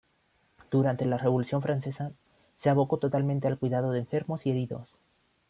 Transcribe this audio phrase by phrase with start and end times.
[0.71, 2.11] Durante la Revolución francesa,
[2.55, 4.99] se abocó totalmente al cuidado de enfermos y heridos.